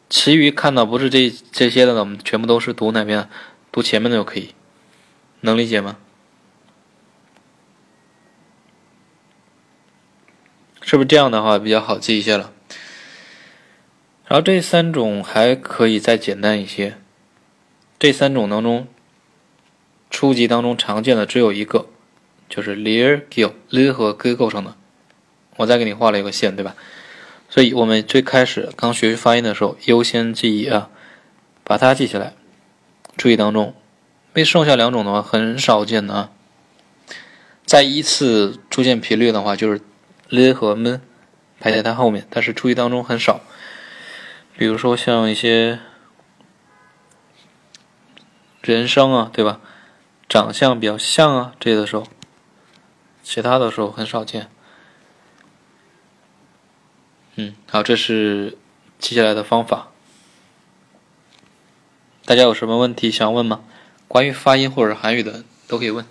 [0.08, 3.28] 其余看到不是这这些的呢，我们全部都是读哪边？
[3.74, 4.56] 读前面的就可以，
[5.42, 5.98] 能理解吗？
[10.82, 12.54] 是不是这样的话比较好记一些了？
[14.28, 16.96] 然后这三种还可以再简单一些，
[17.98, 18.88] 这三种当中，
[20.10, 21.88] 初级当中常见的只有一个，
[22.50, 24.76] 就是 lir g i l l i r 和 g 构成的。
[25.58, 26.76] 我再给你画了一个线，对吧？
[27.48, 30.90] 所以我们最开始刚学发音的时候，优先记忆啊，
[31.64, 32.34] 把它记起来。
[33.16, 33.74] 注意当中，
[34.34, 36.32] 被剩下两种的话很少见的啊。
[37.66, 39.80] 再依次出现频率的话，就是
[40.30, 41.00] l 和 Me
[41.60, 43.40] 排在它后面，但是注意当中很少。
[44.58, 45.80] 比如说像一些
[48.74, 49.60] 人生啊，对吧？
[50.28, 52.08] 长相比较像啊，这些的时候，
[53.22, 54.50] 其他的时候很少见。
[57.36, 58.58] 嗯，好，这是
[58.98, 59.92] 记下来的方法。
[62.26, 63.64] 大家有什么问题想问吗？
[64.08, 66.06] 关于发音或者韩语的都可以问。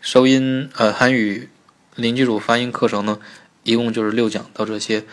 [0.00, 1.50] 收音呃韩语
[1.94, 3.18] 零基础发音课程呢，
[3.62, 5.04] 一共就是六讲到这些，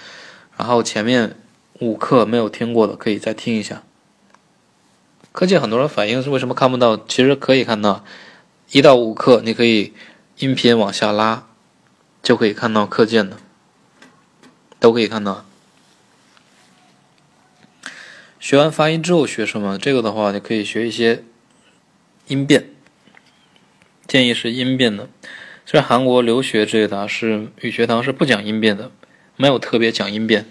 [0.58, 1.36] 然后前面
[1.80, 3.84] 五课没有听过的可以再听一下。
[5.32, 6.98] 课件很多人反映是为什么看不到？
[6.98, 8.04] 其实可以看到，
[8.72, 9.94] 一到五课你可以
[10.38, 11.48] 音频往下拉，
[12.22, 13.38] 就可以看到课件的。
[14.80, 15.46] 都可以看到。
[18.40, 19.78] 学完发音之后学什么？
[19.78, 21.26] 这个的话，你可以学一些
[22.28, 22.70] 音变。
[24.08, 25.10] 建议是音变的。
[25.66, 28.90] 虽然韩国留学这类的，是语学堂是不讲音变的，
[29.36, 30.46] 没有特别讲音变。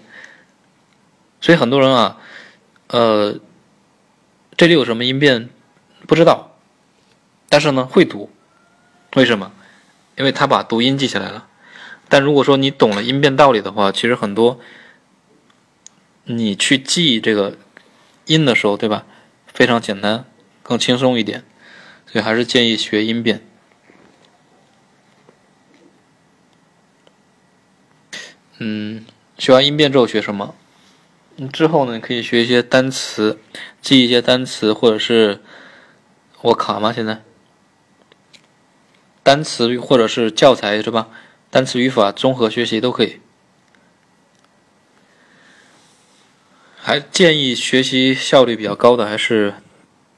[1.41, 2.17] 所以很多人啊，
[2.87, 3.39] 呃，
[4.59, 5.47] 这里有什么音变
[6.05, 6.57] 不知道，
[7.47, 8.29] 但是呢会读。
[9.15, 9.53] 为什么？
[10.17, 11.47] 因为他把读音记下来了。
[12.09, 14.59] 但如果说你懂了音变道理的话，其实很多，
[16.25, 17.57] 你去记这个
[18.25, 19.05] 音的时候，对吧？
[19.47, 20.25] 非常简单，
[20.61, 21.45] 更轻松一点，
[22.05, 23.41] 所以还是建议学音变。
[28.57, 29.05] 嗯，
[29.37, 30.53] 学完音变之后学什么？
[31.47, 33.39] 之后呢，你可以学一些单词，
[33.81, 35.41] 记一些单词，或者是
[36.41, 36.91] 我卡吗？
[36.91, 37.23] 现在
[39.23, 41.07] 单词或者是教材是吧？
[41.49, 43.19] 单词语法综合学习都可以，
[46.77, 49.55] 还建议学习效率比较高的还是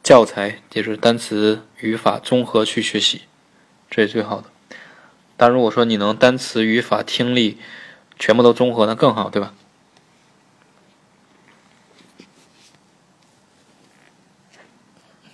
[0.04, 3.22] 教材，就是单词语法综合去学习，
[3.90, 4.50] 这是最好的。
[5.38, 7.58] 但如果说你能单词语法听力
[8.20, 9.54] 全部都综合，那更好，对吧？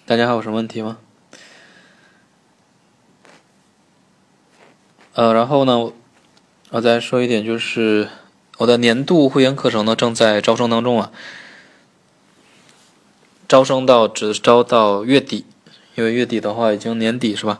[0.07, 0.99] 大家还有什么问题吗？
[5.15, 5.91] 呃，然后呢，
[6.69, 8.07] 我再说一点，就是
[8.59, 11.11] 我的年度会员课程呢正在招生当中啊，
[13.49, 15.45] 招生到只招到月底，
[15.95, 17.59] 因为月底的话已经年底是吧？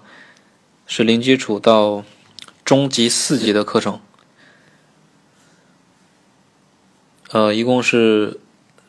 [0.85, 2.05] 是零基础到
[2.63, 3.99] 中级四级的课程，
[7.31, 8.39] 呃，一共是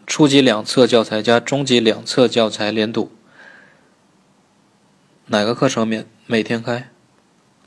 [0.07, 3.11] 初级两册教材加中级两册教材连读，
[5.31, 6.89] 哪个课程免每天开？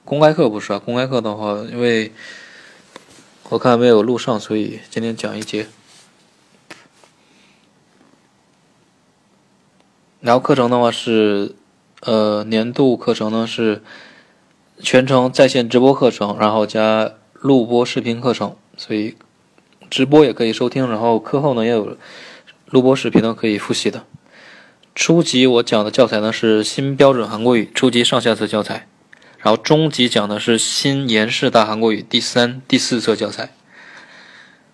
[0.03, 2.11] 公开课不是啊，公开课的话，因为
[3.49, 5.67] 我看没有录上，所以今天讲一节。
[10.21, 11.53] 然后课程的话是，
[12.01, 13.83] 呃，年度课程呢是
[14.79, 19.15] 全程在线直播课程，然后加录播视频课程，所以
[19.87, 21.95] 直播也可以收听，然后课后呢也有
[22.65, 24.03] 录播视频呢可以复习的。
[24.93, 28.87] 初级我讲的教材呢是新标准韩国语初级上下册教材。
[29.39, 33.55] 然后中级讲的是新延世大韩国语第三、第四册教材。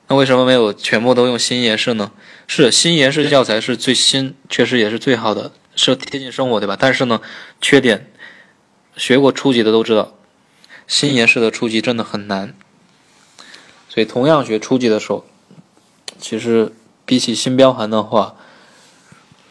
[0.10, 2.12] 那为什么没有全部都用新延世呢？
[2.47, 6.75] 是新延世教材是最新，确实也是最好的，是贴近生活，对吧？
[6.77, 7.21] 但是呢，
[7.62, 8.12] 缺点，
[8.97, 10.17] 学过初级的都知道，
[10.86, 12.53] 新延世的初级真的很难。
[13.89, 15.25] 所以同样学初级的时候，
[16.19, 16.73] 其实
[17.06, 18.36] 比起新标韩的话，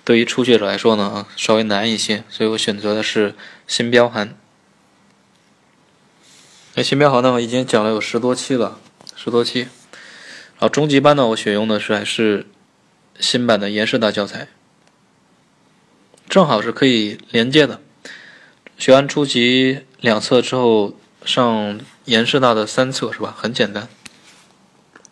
[0.06, 2.22] 对于初学者来说呢，稍微难一些。
[2.28, 3.34] 所以我选择的是
[3.66, 4.38] 新标韩。
[6.74, 8.78] 那新标函呢，我已经讲了有十多期了，
[9.16, 9.62] 十多期。
[9.62, 12.46] 然后中级班呢，我选用的是还是
[13.18, 14.46] 新版的延世大教材，
[16.28, 17.80] 正好是可以连接的。
[18.78, 23.34] 学完初级两册之后，上延世大的三册是吧？
[23.36, 23.88] 很简单，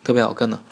[0.05, 0.63] 特别好跟的。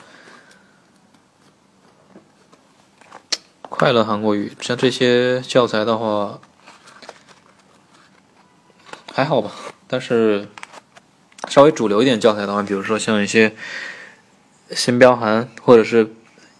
[3.84, 6.40] 快乐韩国语，像这些教材的话，
[9.14, 9.52] 还好吧，
[9.90, 10.48] 但是。
[11.50, 13.54] 稍微主流一点教材的话，比如说像一些
[14.70, 16.14] 新标韩，或者是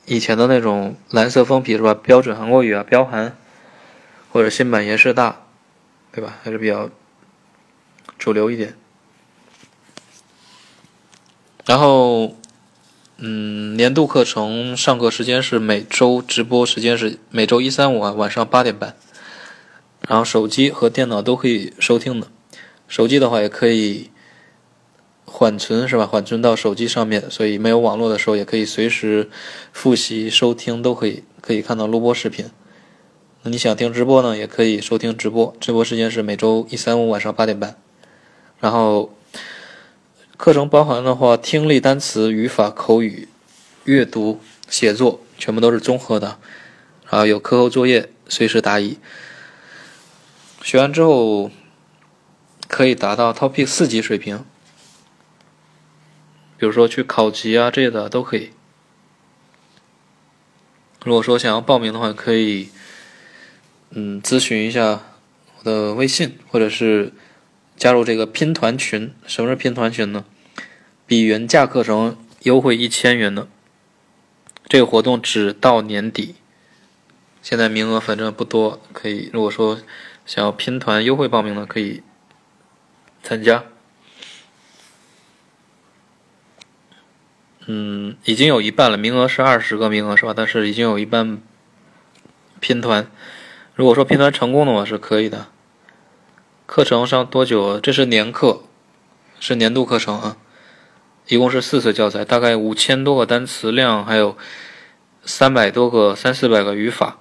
[0.06, 1.94] 以前的那种蓝色封皮是吧？
[1.94, 3.38] 标准韩国语啊，标韩，
[4.34, 5.44] 或者新版延世大，
[6.12, 6.36] 对吧？
[6.44, 6.90] 还是比较
[8.20, 8.76] 主流一点。
[11.66, 12.36] 然后，
[13.26, 18.98] 嗯，年度课程上课时间是每周直播时间是每周一、三、五啊晚上八点半，
[20.10, 22.28] 然后手机和电脑都可以收听的，
[22.90, 24.10] 手机的话也可以。
[25.26, 26.06] 缓存是吧？
[26.06, 29.30] 缓存到手机上面，所以没有网络的时候也可以随时
[29.72, 32.46] 复习、收听，都可以可以看到录播视频。
[33.42, 37.78] 那你想听直播呢，也可以收听直播，直播时间是每周一、三、五晚上八点半。
[38.60, 39.12] 然后
[40.36, 43.28] 课程包含的话，听力、单词、语法、口语、
[43.86, 46.40] 阅读写作，全部都是综合的，
[47.10, 48.98] 然后有课后作业，随时答疑。
[50.62, 51.52] 学完之后
[52.68, 54.44] 可以达到 Topic 四级水平，
[56.58, 58.52] 比如说去考级啊这些的都可以。
[61.06, 62.70] 如果说想要报名的话，可以
[63.92, 65.02] 嗯咨询一下
[65.60, 67.14] 我的微信，或者是
[67.84, 69.14] 加入这个拼团群。
[69.28, 70.24] 什么是拼团群呢？
[71.06, 73.50] 比原价课程优惠一千元的
[74.70, 76.36] 这个活动只到年底，
[77.42, 79.82] 现在名额反正不多，可以如果说。
[80.26, 82.02] 想要拼团优惠报名的可以
[83.22, 83.66] 参加。
[87.66, 90.34] 嗯，已经有一半了，名额是二十个名额是吧？
[90.34, 91.42] 但是已经有一半
[92.62, 93.06] 拼团。
[93.76, 95.50] 如果说拼团成功的话是可以的。
[96.76, 97.80] 课程上多久？
[97.80, 98.64] 这是年课，
[99.40, 100.38] 是年度课程啊。
[101.28, 104.36] 一共是四次教材，大概五千多个单词量，还有
[105.24, 107.20] 三百多个、三四百个语法，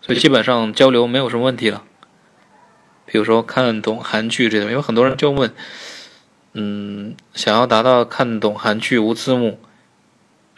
[0.00, 1.82] 所以基本上交流没有什么问题了。
[3.04, 5.52] 比如说看懂韩剧这种，因为很多人就问，
[6.54, 9.60] 嗯，想要达到看懂韩剧无字幕，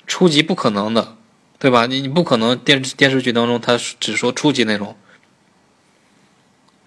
[0.07, 1.17] 初级不可能的，
[1.59, 1.87] 对吧？
[1.87, 4.97] 你你不可能电视电视剧当中他只说初级内容，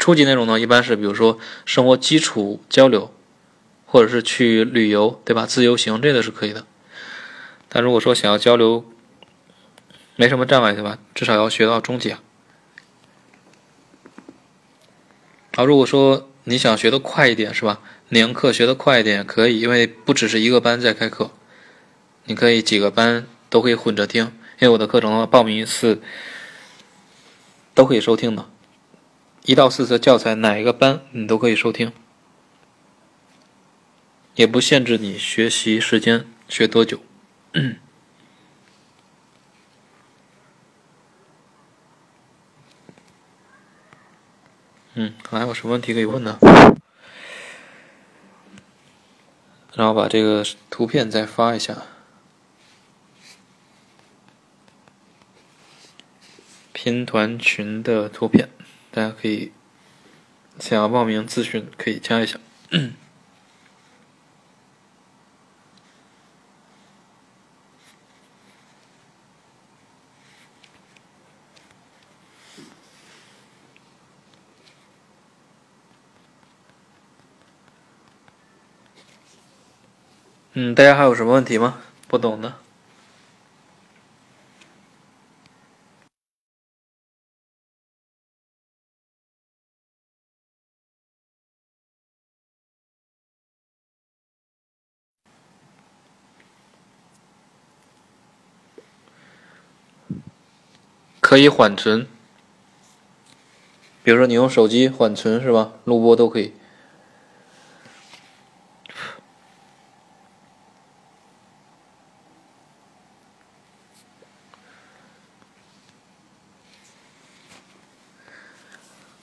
[0.08, 3.14] 初级内容呢一般是比如说生活基础交流，
[3.86, 5.46] 或者是去旅游，对吧？
[5.46, 6.66] 自由行这个是可以的，
[7.68, 8.86] 但如果说想要交流，
[10.16, 10.98] 没什么障碍，对吧？
[11.14, 12.24] 至少要学到中级啊。
[15.58, 17.82] 好，如果说你想学的快一点，是吧？
[18.08, 21.32] 年课学的快一点可以，因为不只是一个班在开课，
[22.24, 24.32] 你可以几个班都可以混着听。
[24.60, 26.02] 因为我的课程的话，报名一次
[27.74, 28.50] 都可以收听的，
[29.48, 31.94] 一到四次教材哪一个班你都可以收听，
[34.36, 37.00] 也不限制你学习时间，学多久。
[44.96, 46.38] 嗯，还有什么问题可以问呢？
[49.76, 51.84] 然后把这个图片再发一下，
[56.74, 58.50] 拼团群的图片，
[58.98, 59.52] 大家可以
[60.58, 62.40] 想要报名咨询可以加一下。
[62.72, 62.96] 嗯，
[80.74, 81.80] 大家还有什么问题吗？
[82.08, 82.56] 不懂的，
[101.28, 102.08] 可以缓存，
[104.02, 105.74] 比如说你用手机缓存是吧？
[105.84, 106.54] 录播都可以。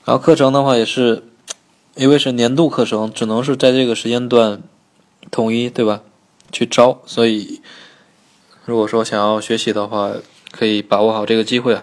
[0.05, 1.24] 然后课程的话也是，
[1.94, 4.62] 因为是年度课程，只能是在这个时间段
[5.30, 6.02] 统一，对吧？
[6.52, 7.62] 去招，所以
[8.66, 10.12] 如果说想要学习的话，
[10.55, 11.82] 可以把握好这个机会啊！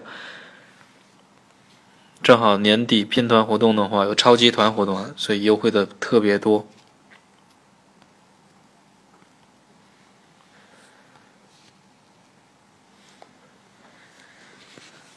[2.22, 6.66] 正好年底拼团活动的话，有超级团活动，所以优惠的特别多。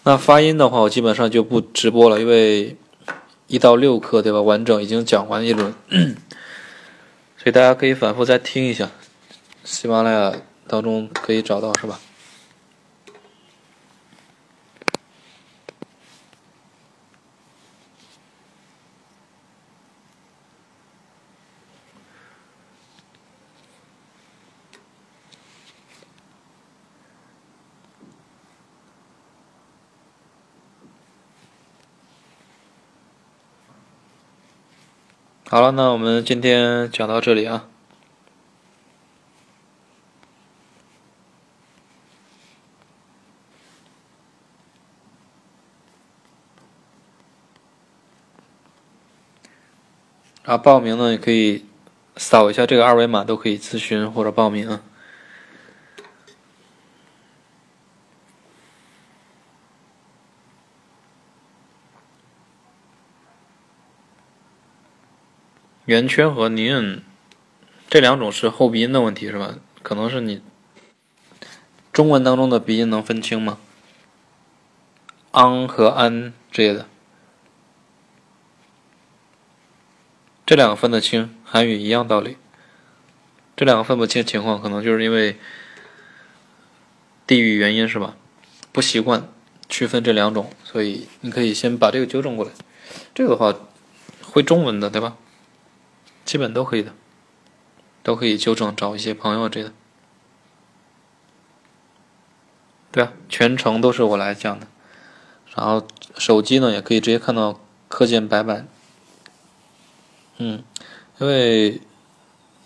[0.03, 2.75] 那发音的话，我基本上就不直播了，因为。
[3.47, 4.41] 一到六课对吧？
[4.41, 5.71] 完整已经讲完一轮，
[7.37, 8.89] 所以大家可以反复再听一下，
[9.63, 10.33] 喜马拉雅
[10.67, 11.99] 当中可以找到是吧？
[35.55, 37.65] 好了，那我们今天讲到这里啊。
[50.43, 51.63] 然后报名呢，也可以
[52.17, 54.81] 扫一下这个二维码，都可以咨询或者报名。
[65.85, 67.03] 圆圈和尼恩
[67.89, 69.55] 这两种是后鼻音的问题是吧？
[69.83, 70.41] 可能是你
[71.93, 73.59] 中文当中的鼻音能分清吗？
[75.31, 76.87] 昂和安之类的，
[80.45, 82.37] 这两个分得清，韩语一样道理。
[83.55, 85.37] 这两个分不清情况，可能就是因为
[87.27, 88.15] 地域原因，是吧？
[88.71, 89.29] 不习惯
[89.69, 92.51] 区分这两种，所以你可以先把这个纠正过来。
[93.13, 93.53] 这个的话，
[94.23, 95.15] 会中文的对吧？
[96.25, 96.91] 基本都可以的，
[98.03, 99.71] 都可以纠正，找一些朋友这的。
[102.91, 104.67] 对啊，全程都是我来讲的。
[105.55, 108.67] 然后手机呢，也可以直接看到课件白板。
[110.37, 110.63] 嗯，
[111.19, 111.79] 因为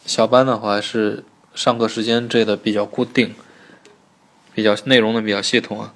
[0.05, 3.35] 小班的话是上课时间这的比较固定，
[4.53, 5.93] 比较内容的比较系统啊。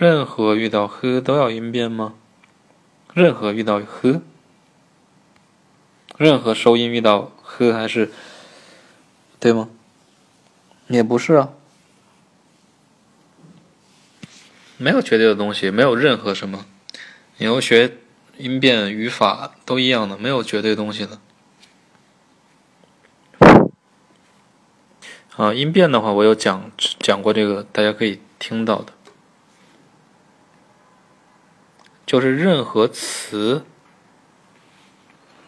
[0.00, 2.14] 任何遇到呵都要音变吗？
[3.12, 4.22] 任何遇到呵，
[6.16, 8.10] 任何收音遇到呵还是
[9.38, 9.68] 对吗？
[10.88, 11.50] 也不是啊，
[14.78, 16.64] 没有绝对的东西，没有任何什么。
[17.36, 17.98] 你要学
[18.38, 21.20] 音变语法都一样的，没有绝对东西的。
[25.36, 28.94] 啊，音变的话，我有讲讲过这个，大家可以听到的。
[32.10, 33.64] 就是任何词，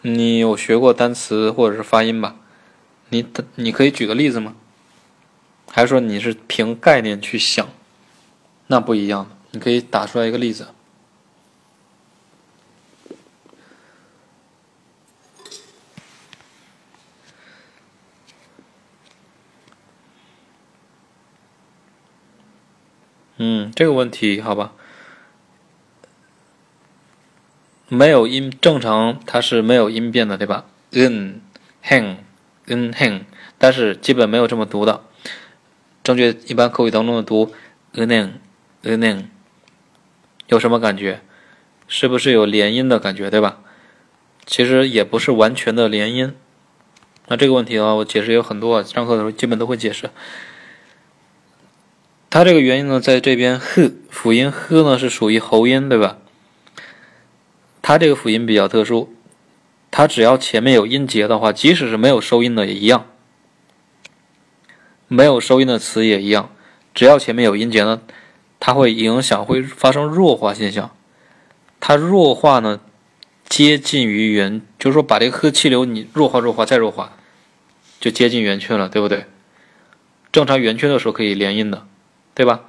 [0.01, 2.37] 你有学过单词或者是发音吧？
[3.09, 4.55] 你你可以举个例子吗？
[5.69, 7.67] 还是说你是凭概念去想？
[8.67, 10.69] 那不一样，你可以打出来一个例子。
[23.35, 24.71] 嗯，这个问题好吧。
[27.93, 31.41] 没有音，正常它是没有音变的，对吧？n
[31.83, 32.15] hen
[32.65, 33.21] n hen，
[33.57, 35.03] 但是基本没有这么读的。
[36.03, 37.53] 正确一般口语当中的读
[37.93, 38.39] n n
[38.81, 39.29] n n，
[40.47, 41.21] 有什么感觉？
[41.87, 43.59] 是不是有连音的感觉，对吧？
[44.45, 46.33] 其实也不是完全的连音。
[47.27, 50.09] 那这个问题的话，我解释有很多，上课的时候基本都会解释。
[52.29, 56.17] 它这个原因呢，在这边 h 辅音 h 呢是属于喉音，对吧？
[57.83, 59.13] 它这个辅音比较特殊，
[59.91, 63.07] 它只要前面有音节的话，即使是没有收音的也一样，
[65.09, 66.49] 没有收音的词也一样，
[66.95, 68.01] 只要前面有音节呢，
[68.57, 70.91] 它会影响，会发生弱化现象。
[71.81, 72.79] 它弱化呢，
[73.49, 77.17] 接近于圆，就是说把这个呵气流你弱化、弱化再弱化，
[77.99, 79.25] 就接近圆圈了，对不对？
[80.31, 81.85] 正常圆圈的时候可以连音的，
[82.33, 82.61] 对吧？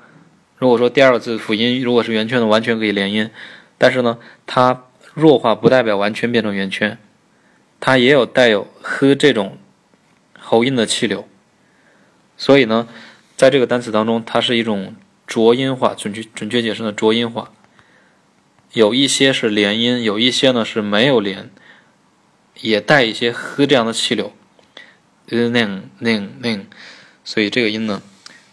[0.59, 3.31] 如果说第二个字辅音如果是圆圈的，完全可以连音，
[3.79, 4.87] 但是呢，它。
[5.15, 6.99] 弱化不代表完全变成圆圈，
[7.79, 9.57] 它也有带有呵这种
[10.39, 11.29] 喉音的气流，
[12.37, 12.89] 所以呢，
[13.37, 17.53] 在这个单词当中，它是一种浊音化，准确准确解释呢，浊音化，
[18.73, 21.49] 有一些是连音，有一些呢是没有连，
[22.61, 24.33] 也带一些呵这样的气流
[25.29, 26.65] ，ning ning ning，
[27.23, 28.03] 所以这个音呢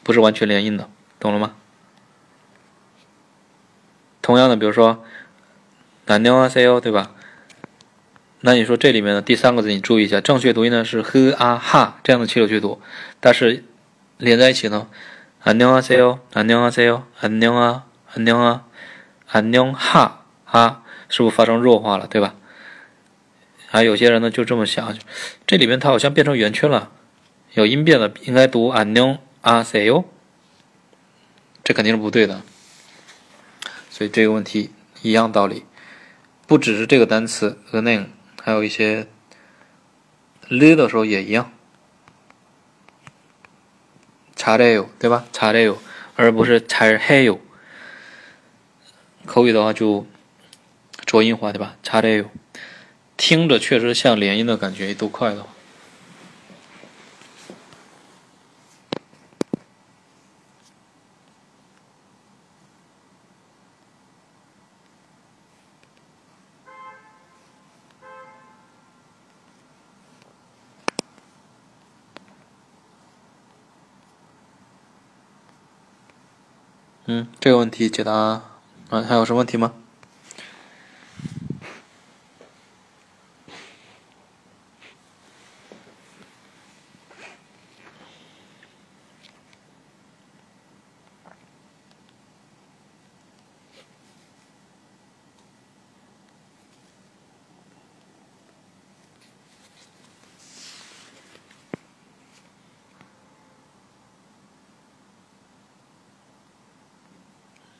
[0.03, 0.87] 不是完全连音的，
[1.19, 1.55] 懂了吗？
[4.21, 5.03] 同样的，比如说。
[6.05, 7.11] 南牛啊 C O 对吧？
[8.41, 12.81] 那你说这里面的第三个字，你注意一下，正确读音呢是呵啊哈这样的气流去读，
[13.19, 13.63] 但是
[14.17, 14.87] 连在一起呢，
[15.43, 18.63] 安牛啊 C O，安牛啊 C O，安牛啊，安牛啊，
[19.27, 22.33] 安牛哈哈，是不是发生弱化了，对吧？
[23.69, 24.97] 啊，有些人呢就这么想，
[25.45, 26.89] 这里面它好像变成圆圈了，
[27.53, 30.05] 有音变了，应该读安牛啊 C O，
[31.63, 32.41] 这肯定是不对的，
[33.91, 34.71] 所以这个问题
[35.03, 35.63] 一样道理。
[36.51, 38.07] 不只是这个单词和 name，
[38.41, 39.07] 还有一些
[40.49, 41.49] lead 的时候也一样。
[44.35, 45.23] 查这有，对吧？
[45.31, 45.81] 查这有，
[46.17, 47.39] 而不是查这还有。
[49.25, 50.05] 口语的话就
[51.05, 51.77] 浊音化，对吧？
[51.83, 52.29] 查这有，
[53.15, 55.50] 听着确实像连音的感觉，都快的话。
[77.13, 78.41] 嗯，这个问题解答啊，
[78.89, 79.73] 还有什么问题吗？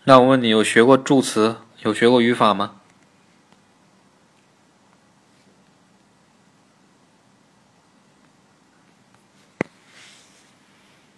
[0.04, 2.72] 那我问你，有学过助词，有学过语法吗？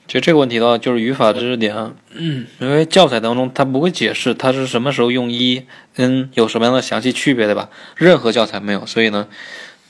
[0.05, 5.65] 其实这个问题的话，就是语法知识点啊，因为教材当中它不会解释它是什么时候用一、
[5.95, 7.69] n 有什么样的详细区别，对吧？
[7.95, 9.27] 任何教材没有，所以呢，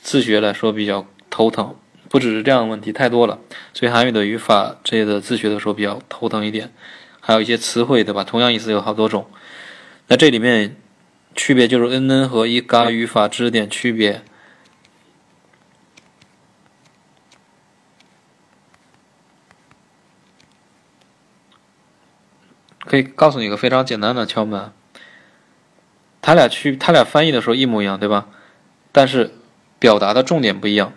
[0.02, 1.74] 自学来说比较头疼。
[2.08, 3.40] 不只是这样的问题，太多了，
[3.72, 6.72] 所以韩语的语法这些的自学的时候比较头疼一点。
[7.26, 8.22] 还有一些词汇，对吧？
[8.22, 9.26] 同样意思有好多种。
[10.08, 10.76] 那这里面
[11.34, 14.22] 区别就是 n n 和一嘎语法知识点区别。
[22.80, 24.70] 可以告诉你一个非常简单的窍门，
[26.20, 28.28] 他俩区，他俩翻译的时候一模一样，对吧？
[28.92, 29.32] 但是
[29.78, 30.92] 表达的重点不一样。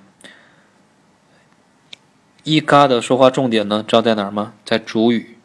[2.43, 4.55] 一嘎的说话重点呢，知道在哪儿吗？
[4.65, 5.36] 在主语。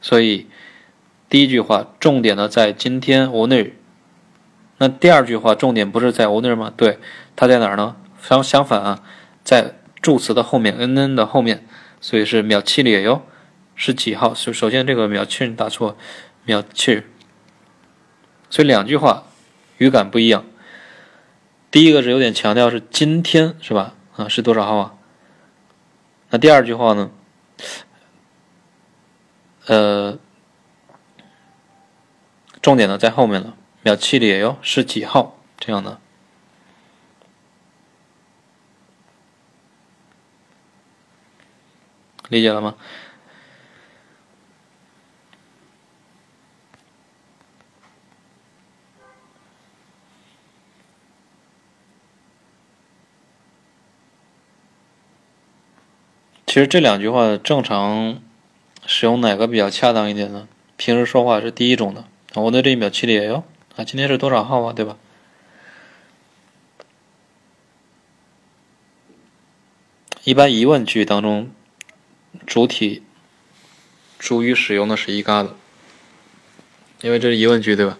[0.00, 0.46] 所以
[1.28, 3.72] 第一句话重点呢在今天 owner。
[4.78, 6.72] 那第二句话重点不是在 owner 吗？
[6.76, 6.98] 对，
[7.36, 7.96] 它在哪儿呢？
[8.22, 9.02] 相相反啊，
[9.44, 11.66] 在助词的后面，n n 的后面，
[12.00, 13.22] 所以是秒七里哟。
[13.74, 14.34] 是几号？
[14.34, 15.96] 首首先这个秒七打错，
[16.44, 17.02] 秒七。
[18.50, 19.24] 所以两句话
[19.78, 20.44] 语感不一样。
[21.70, 23.94] 第一个是有点强调是今天是吧？
[24.16, 24.94] 啊，是多少号啊？
[26.28, 27.10] 那第二句话呢？
[29.70, 30.18] 呃，
[32.60, 35.38] 重点呢在后面了，秒七里哟是几号？
[35.58, 36.00] 这样的，
[42.28, 42.74] 理解了吗？
[56.44, 58.20] 其实这两句话正常
[58.92, 60.48] 使用哪个比较恰当一点呢？
[60.76, 62.06] 平时说话是第一种的。
[62.34, 63.44] 我的这一秒七里哟
[63.76, 64.72] 啊，今天是多少号啊？
[64.72, 64.96] 对吧？
[70.24, 71.52] 一般疑问句当中，
[72.44, 73.04] 主体
[74.18, 75.54] 主语使用的是一嘎子，
[77.02, 77.96] 因为这是疑问句，对吧？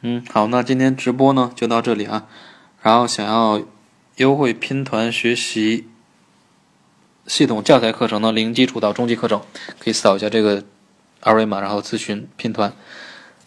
[0.00, 2.26] 嗯，好，那今天直播呢就到这里啊。
[2.86, 3.60] 然后想要
[4.18, 5.88] 优惠拼团学习
[7.26, 9.42] 系统教材课程的零基础到中级课程，
[9.80, 10.62] 可以扫一下这个
[11.18, 12.72] 二维码，然后咨询拼团。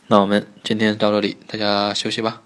[0.07, 2.41] 那我们今天到这里，大家休息吧。